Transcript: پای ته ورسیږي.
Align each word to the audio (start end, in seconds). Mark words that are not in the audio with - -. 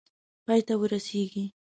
پای 0.45 0.61
ته 0.67 0.73
ورسیږي. 0.79 1.45